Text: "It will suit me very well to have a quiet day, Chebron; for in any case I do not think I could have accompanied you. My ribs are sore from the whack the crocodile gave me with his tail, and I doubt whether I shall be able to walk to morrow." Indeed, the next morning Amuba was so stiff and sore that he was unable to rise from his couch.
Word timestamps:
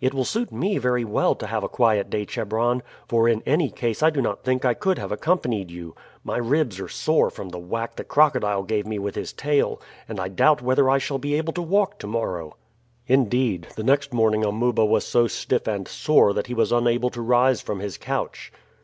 "It 0.00 0.14
will 0.14 0.22
suit 0.24 0.52
me 0.52 0.78
very 0.78 1.04
well 1.04 1.34
to 1.34 1.46
have 1.48 1.64
a 1.64 1.68
quiet 1.68 2.08
day, 2.08 2.24
Chebron; 2.24 2.84
for 3.08 3.28
in 3.28 3.42
any 3.44 3.68
case 3.68 4.00
I 4.00 4.10
do 4.10 4.22
not 4.22 4.44
think 4.44 4.64
I 4.64 4.74
could 4.74 4.96
have 4.96 5.10
accompanied 5.10 5.72
you. 5.72 5.96
My 6.22 6.36
ribs 6.36 6.78
are 6.78 6.86
sore 6.88 7.30
from 7.30 7.48
the 7.48 7.58
whack 7.58 7.96
the 7.96 8.04
crocodile 8.04 8.62
gave 8.62 8.86
me 8.86 9.00
with 9.00 9.16
his 9.16 9.32
tail, 9.32 9.80
and 10.08 10.20
I 10.20 10.28
doubt 10.28 10.62
whether 10.62 10.88
I 10.88 10.98
shall 10.98 11.18
be 11.18 11.34
able 11.34 11.52
to 11.54 11.62
walk 11.62 11.98
to 11.98 12.06
morrow." 12.06 12.54
Indeed, 13.08 13.66
the 13.74 13.82
next 13.82 14.12
morning 14.14 14.44
Amuba 14.44 14.84
was 14.84 15.04
so 15.04 15.26
stiff 15.26 15.66
and 15.66 15.88
sore 15.88 16.32
that 16.32 16.46
he 16.46 16.54
was 16.54 16.70
unable 16.70 17.10
to 17.10 17.20
rise 17.20 17.60
from 17.60 17.80
his 17.80 17.98
couch. 17.98 18.52